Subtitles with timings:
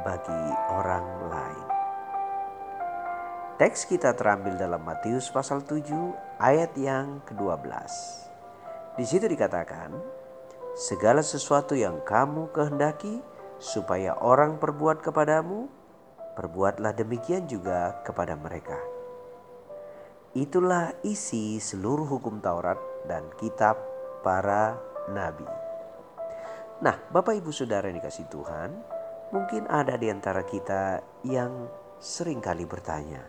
[0.00, 1.68] bagi orang lain.
[3.60, 7.68] Teks kita terambil dalam Matius pasal 7 ayat yang ke-12.
[8.96, 9.92] Di situ dikatakan,
[10.72, 13.20] segala sesuatu yang kamu kehendaki
[13.60, 15.68] supaya orang perbuat kepadamu,
[16.34, 18.80] perbuatlah demikian juga kepada mereka.
[20.32, 23.76] Itulah isi seluruh hukum Taurat dan kitab
[24.24, 24.80] para
[25.12, 25.44] nabi.
[26.80, 28.74] Nah, Bapak Ibu Saudara yang dikasih Tuhan,
[29.32, 31.64] Mungkin ada di antara kita yang
[31.96, 33.24] sering kali bertanya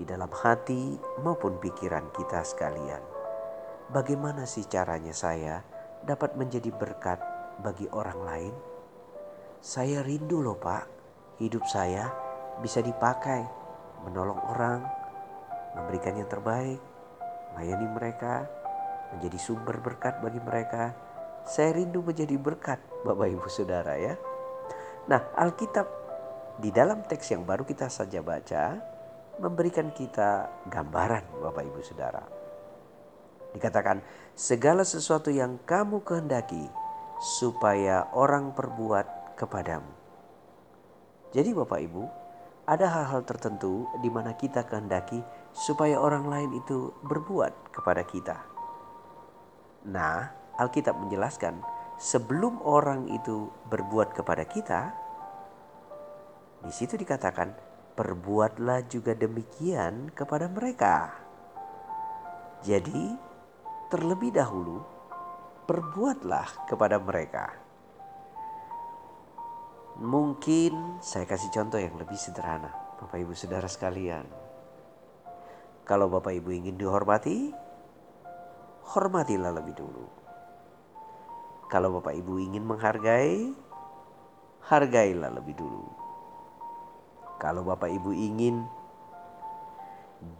[0.00, 3.04] di dalam hati maupun pikiran kita sekalian.
[3.92, 5.60] Bagaimana sih caranya saya
[6.00, 7.20] dapat menjadi berkat
[7.60, 8.54] bagi orang lain?
[9.60, 10.88] Saya rindu loh pak,
[11.44, 12.08] hidup saya
[12.64, 13.44] bisa dipakai
[14.08, 14.80] menolong orang,
[15.76, 16.80] memberikan yang terbaik,
[17.52, 18.48] melayani mereka,
[19.12, 20.96] menjadi sumber berkat bagi mereka.
[21.44, 24.16] Saya rindu menjadi berkat Bapak Ibu Saudara ya.
[25.08, 25.88] Nah, Alkitab
[26.60, 28.76] di dalam teks yang baru kita saja baca
[29.40, 32.20] memberikan kita gambaran Bapak Ibu Saudara.
[33.56, 34.04] Dikatakan
[34.36, 36.60] segala sesuatu yang kamu kehendaki
[37.40, 39.88] supaya orang perbuat kepadamu.
[41.32, 42.02] Jadi Bapak Ibu,
[42.68, 45.24] ada hal-hal tertentu di mana kita kehendaki
[45.56, 48.36] supaya orang lain itu berbuat kepada kita.
[49.88, 50.28] Nah,
[50.60, 51.64] Alkitab menjelaskan
[51.98, 54.94] sebelum orang itu berbuat kepada kita,
[56.62, 57.54] di situ dikatakan,
[57.98, 61.12] "Perbuatlah juga demikian kepada mereka."
[62.62, 63.14] Jadi,
[63.90, 64.98] terlebih dahulu
[65.68, 67.52] perbuatlah kepada mereka.
[70.00, 74.24] Mungkin saya kasih contoh yang lebih sederhana, Bapak Ibu Saudara sekalian.
[75.84, 77.52] Kalau Bapak Ibu ingin dihormati,
[78.96, 80.27] hormatilah lebih dulu.
[81.68, 83.52] Kalau Bapak Ibu ingin menghargai,
[84.64, 85.84] hargailah lebih dulu.
[87.36, 88.64] Kalau Bapak Ibu ingin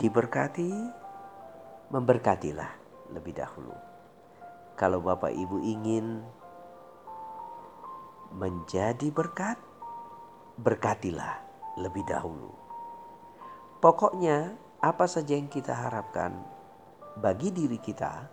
[0.01, 0.73] diberkati,
[1.93, 2.73] memberkatilah
[3.13, 3.77] lebih dahulu.
[4.81, 6.25] Kalau Bapak Ibu ingin
[8.33, 9.61] menjadi berkat,
[10.57, 11.45] berkatilah
[11.77, 12.57] lebih dahulu.
[13.85, 16.41] Pokoknya, apa saja yang kita harapkan
[17.21, 18.27] bagi diri kita,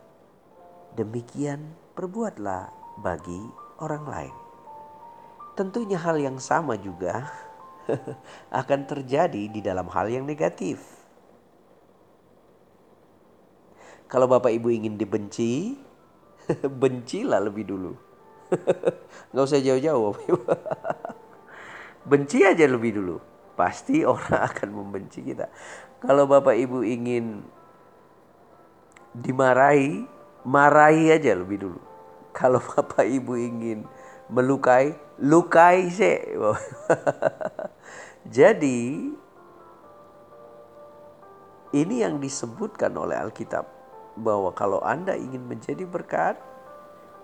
[0.95, 3.41] demikian perbuatlah bagi
[3.79, 4.35] orang lain.
[5.55, 7.31] Tentunya hal yang sama juga
[8.61, 10.83] akan terjadi di dalam hal yang negatif.
[14.05, 15.73] Kalau Bapak Ibu ingin dibenci,
[16.81, 17.93] bencilah lebih dulu.
[19.33, 20.13] Nggak usah jauh-jauh.
[22.05, 23.17] Benci aja lebih dulu.
[23.55, 25.49] Pasti orang akan membenci kita.
[26.03, 27.41] Kalau Bapak Ibu ingin
[29.15, 30.05] dimarahi,
[30.45, 31.81] marahi aja lebih dulu.
[32.39, 33.87] Kalau Bapak Ibu ingin
[34.27, 34.91] melukai,
[35.23, 36.35] lukai sih.
[38.35, 38.81] Jadi
[41.75, 43.67] ini yang disebutkan oleh Alkitab
[44.15, 46.39] bahwa kalau Anda ingin menjadi berkat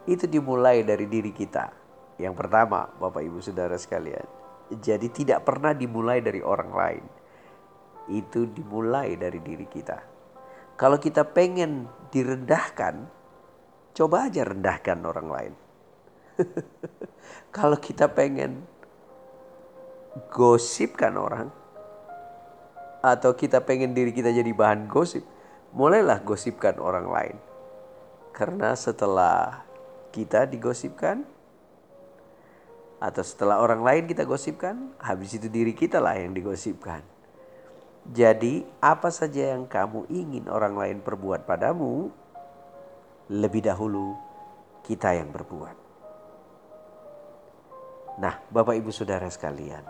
[0.06, 1.72] itu dimulai dari diri kita.
[2.20, 4.28] Yang pertama, Bapak Ibu Saudara sekalian.
[4.72, 7.06] Jadi tidak pernah dimulai dari orang lain.
[8.12, 9.98] Itu dimulai dari diri kita.
[10.76, 13.21] Kalau kita pengen direndahkan,
[13.92, 15.54] Coba aja rendahkan orang lain.
[17.56, 18.64] Kalau kita pengen
[20.32, 21.48] gosipkan orang
[23.02, 25.26] atau kita pengen diri kita jadi bahan gosip,
[25.76, 27.38] mulailah gosipkan orang lain.
[28.32, 29.68] Karena setelah
[30.16, 31.28] kita digosipkan
[33.02, 37.02] atau setelah orang lain kita gosipkan, habis itu diri kita lah yang digosipkan.
[38.02, 42.10] Jadi, apa saja yang kamu ingin orang lain perbuat padamu,
[43.32, 44.12] lebih dahulu
[44.84, 45.78] kita yang berbuat.
[48.20, 49.88] Nah, Bapak Ibu Saudara sekalian,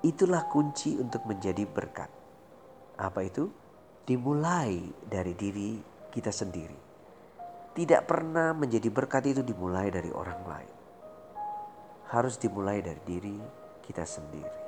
[0.00, 2.08] itulah kunci untuk menjadi berkat.
[2.96, 3.52] Apa itu?
[4.08, 5.76] Dimulai dari diri
[6.08, 6.80] kita sendiri.
[7.76, 10.74] Tidak pernah menjadi berkat itu dimulai dari orang lain.
[12.16, 13.36] Harus dimulai dari diri
[13.84, 14.60] kita sendiri.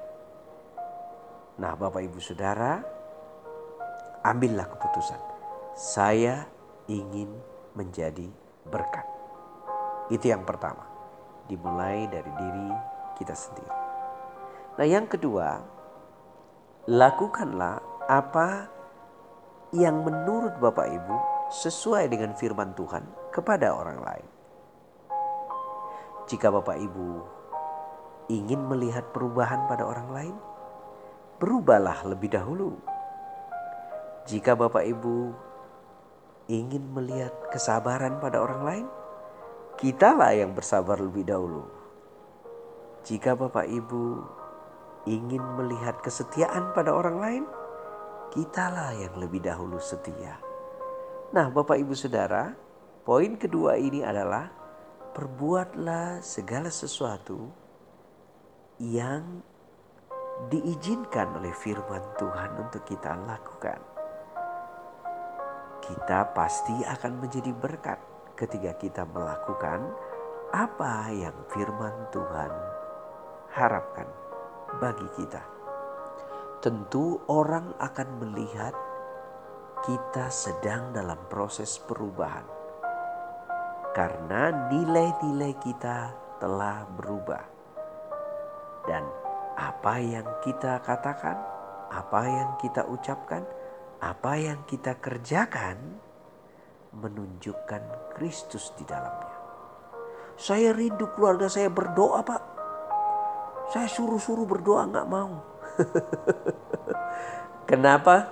[1.64, 2.84] Nah, Bapak Ibu Saudara,
[4.20, 5.20] ambillah keputusan.
[5.74, 6.44] Saya
[6.88, 8.26] ingin menjadi
[8.66, 9.06] berkat.
[10.10, 10.86] Itu yang pertama.
[11.44, 12.68] Dimulai dari diri
[13.20, 13.74] kita sendiri.
[14.74, 15.60] Nah, yang kedua,
[16.88, 17.78] lakukanlah
[18.08, 18.66] apa
[19.74, 21.16] yang menurut Bapak Ibu
[21.52, 24.28] sesuai dengan firman Tuhan kepada orang lain.
[26.24, 27.08] Jika Bapak Ibu
[28.32, 30.36] ingin melihat perubahan pada orang lain,
[31.36, 32.80] berubahlah lebih dahulu.
[34.24, 35.36] Jika Bapak Ibu
[36.50, 38.86] ingin melihat kesabaran pada orang lain,
[39.80, 41.64] kitalah yang bersabar lebih dahulu.
[43.04, 44.04] Jika Bapak Ibu
[45.04, 47.44] ingin melihat kesetiaan pada orang lain,
[48.32, 50.40] kitalah yang lebih dahulu setia.
[51.36, 52.52] Nah, Bapak Ibu Saudara,
[53.04, 54.48] poin kedua ini adalah
[55.14, 57.46] perbuatlah segala sesuatu
[58.82, 59.42] yang
[60.50, 63.93] diizinkan oleh firman Tuhan untuk kita lakukan.
[65.84, 68.00] Kita pasti akan menjadi berkat
[68.40, 69.84] ketika kita melakukan
[70.48, 72.48] apa yang firman Tuhan
[73.52, 74.08] harapkan
[74.80, 75.44] bagi kita.
[76.64, 78.72] Tentu orang akan melihat
[79.84, 82.48] kita sedang dalam proses perubahan.
[83.92, 87.44] Karena nilai-nilai kita telah berubah.
[88.88, 89.04] Dan
[89.60, 91.36] apa yang kita katakan,
[91.92, 93.44] apa yang kita ucapkan,
[94.04, 95.80] apa yang kita kerjakan
[96.92, 99.32] menunjukkan Kristus di dalamnya.
[100.36, 102.42] Saya rindu keluarga saya berdoa pak.
[103.72, 105.40] Saya suruh-suruh berdoa nggak mau.
[107.70, 108.28] Kenapa?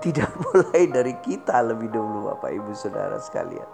[0.00, 3.68] Tidak mulai dari kita lebih dulu Bapak Ibu Saudara sekalian.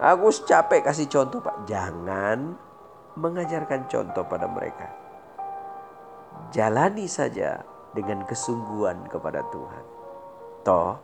[0.00, 1.68] Aku capek kasih contoh Pak.
[1.68, 2.56] Jangan
[3.18, 4.88] mengajarkan contoh pada mereka.
[6.50, 7.60] Jalani saja
[7.92, 10.03] dengan kesungguhan kepada Tuhan.
[10.64, 10.96] Toh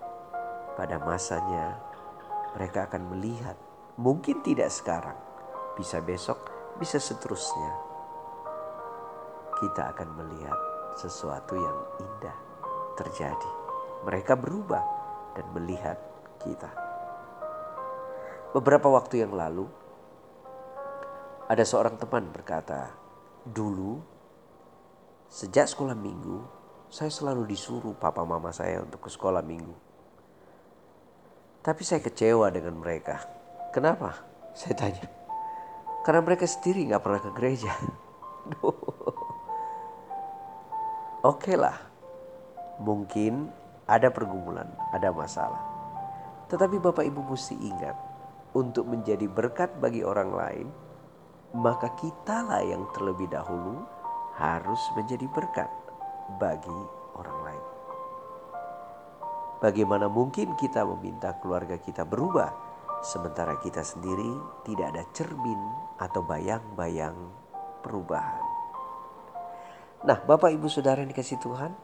[0.73, 1.77] pada masanya
[2.57, 3.61] mereka akan melihat.
[4.01, 5.19] Mungkin tidak sekarang.
[5.77, 6.49] Bisa besok,
[6.81, 7.73] bisa seterusnya.
[9.61, 10.57] Kita akan melihat
[10.97, 12.37] sesuatu yang indah
[12.97, 13.51] terjadi.
[14.09, 14.81] Mereka berubah
[15.37, 16.01] dan melihat
[16.41, 16.73] kita.
[18.57, 19.69] Beberapa waktu yang lalu,
[21.47, 22.97] ada seorang teman berkata,
[23.45, 24.01] "Dulu,
[25.29, 26.60] sejak sekolah minggu,
[26.91, 29.71] saya selalu disuruh papa mama saya untuk ke sekolah minggu.
[31.63, 33.23] Tapi saya kecewa dengan mereka.
[33.71, 34.27] Kenapa?
[34.59, 35.07] Saya tanya.
[36.03, 37.71] Karena mereka sendiri nggak pernah ke gereja.
[41.31, 41.79] Oke lah,
[42.83, 43.55] mungkin
[43.87, 45.63] ada pergumulan, ada masalah.
[46.51, 47.95] Tetapi Bapak Ibu mesti ingat,
[48.51, 50.67] untuk menjadi berkat bagi orang lain,
[51.55, 53.79] maka kitalah yang terlebih dahulu
[54.35, 55.71] harus menjadi berkat
[56.39, 56.81] bagi
[57.19, 57.65] orang lain.
[59.61, 62.49] Bagaimana mungkin kita meminta keluarga kita berubah,
[63.05, 64.33] sementara kita sendiri
[64.65, 65.61] tidak ada cermin
[66.01, 67.17] atau bayang-bayang
[67.85, 68.41] perubahan?
[70.01, 71.77] Nah, Bapak Ibu Saudara yang dikasih Tuhan,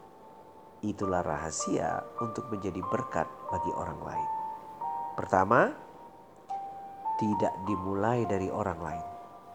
[0.81, 4.31] itulah rahasia untuk menjadi berkat bagi orang lain.
[5.13, 5.69] Pertama,
[7.21, 9.07] tidak dimulai dari orang lain,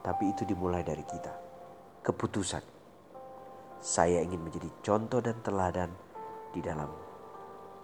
[0.06, 1.34] tapi itu dimulai dari kita.
[2.06, 2.71] Keputusan.
[3.82, 5.90] Saya ingin menjadi contoh dan teladan
[6.54, 6.86] di dalam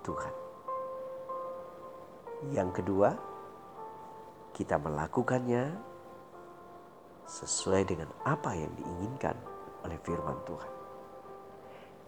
[0.06, 0.34] Tuhan.
[2.54, 3.10] Yang kedua,
[4.54, 5.74] kita melakukannya
[7.26, 9.34] sesuai dengan apa yang diinginkan
[9.90, 10.74] oleh firman Tuhan.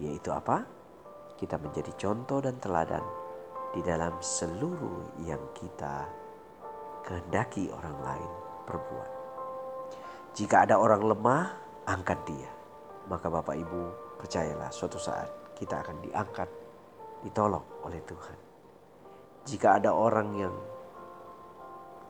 [0.06, 0.70] Yaitu apa?
[1.34, 3.02] Kita menjadi contoh dan teladan
[3.74, 6.06] di dalam seluruh yang kita
[7.10, 8.32] kehendaki orang lain
[8.70, 9.12] perbuat.
[10.38, 11.44] Jika ada orang lemah,
[11.90, 12.59] angkat dia.
[13.08, 13.82] Maka Bapak Ibu
[14.20, 16.50] percayalah suatu saat kita akan diangkat,
[17.24, 18.38] ditolong oleh Tuhan.
[19.48, 20.56] Jika ada orang yang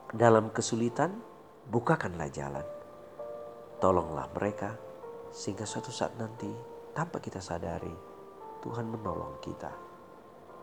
[0.10, 1.14] dalam kesulitan,
[1.70, 2.66] bukakanlah jalan.
[3.78, 4.74] Tolonglah mereka
[5.30, 6.50] sehingga suatu saat nanti
[6.98, 7.94] tanpa kita sadari
[8.60, 9.72] Tuhan menolong kita.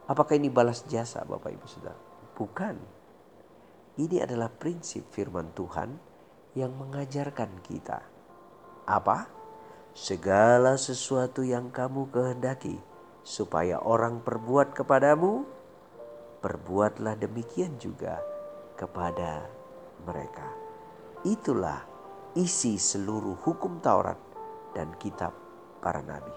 [0.06, 1.98] Apakah ini balas jasa Bapak Ibu Saudara?
[2.36, 2.76] Bukan.
[3.96, 5.90] Ini adalah prinsip firman Tuhan
[6.54, 7.98] yang mengajarkan kita.
[8.84, 9.35] Apa?
[9.96, 12.76] Segala sesuatu yang kamu kehendaki
[13.24, 15.48] supaya orang perbuat kepadamu,
[16.44, 18.20] perbuatlah demikian juga
[18.76, 19.48] kepada
[20.04, 20.52] mereka.
[21.24, 21.80] Itulah
[22.36, 24.20] isi seluruh hukum Taurat
[24.76, 25.32] dan kitab
[25.80, 26.36] para nabi.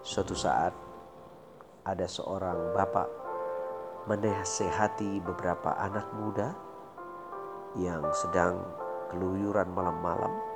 [0.00, 0.72] Suatu saat
[1.84, 3.12] ada seorang bapak
[4.08, 6.56] menasehati beberapa anak muda
[7.76, 8.56] yang sedang
[9.12, 10.55] keluyuran malam-malam.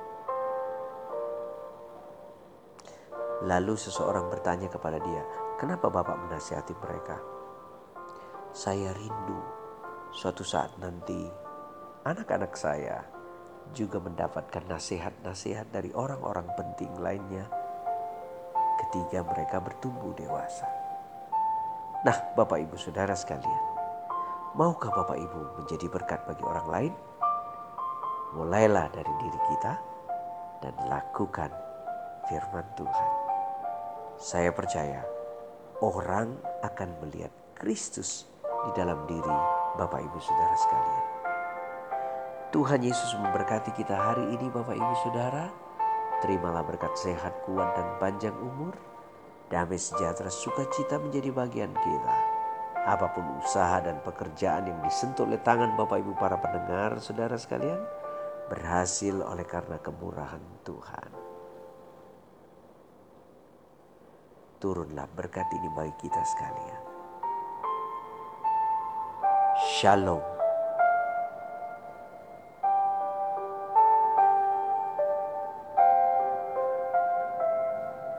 [3.45, 5.25] Lalu seseorang bertanya kepada dia,
[5.57, 7.17] "Kenapa Bapak menasihati mereka?"
[8.53, 9.41] "Saya rindu
[10.11, 11.25] suatu saat nanti
[12.05, 13.07] anak-anak saya
[13.71, 17.47] juga mendapatkan nasihat-nasihat dari orang-orang penting lainnya
[18.87, 20.67] ketika mereka bertumbuh dewasa.
[22.03, 23.65] Nah, Bapak Ibu Saudara sekalian,
[24.57, 26.93] maukah Bapak Ibu menjadi berkat bagi orang lain?
[28.35, 29.73] Mulailah dari diri kita
[30.65, 31.51] dan lakukan
[32.27, 33.10] firman Tuhan.
[34.21, 35.01] Saya percaya
[35.81, 39.37] orang akan melihat Kristus di dalam diri
[39.81, 41.05] Bapak Ibu Saudara sekalian.
[42.53, 45.49] Tuhan Yesus memberkati kita hari ini Bapak Ibu Saudara.
[46.21, 48.77] Terimalah berkat sehat, kuat dan panjang umur.
[49.49, 52.17] Damai sejahtera sukacita menjadi bagian kita.
[52.93, 57.81] Apa pun usaha dan pekerjaan yang disentuh oleh tangan Bapak Ibu para pendengar saudara sekalian.
[58.53, 61.30] Berhasil oleh karena kemurahan Tuhan.
[64.61, 66.83] Turunlah berkat ini bagi kita sekalian.
[69.81, 70.40] Shalom.